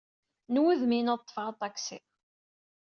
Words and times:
N 0.51 0.55
wudem-inu 0.61 1.11
ad 1.13 1.21
ḍḍfeɣ 1.23 1.45
aṭaksi. 1.51 1.99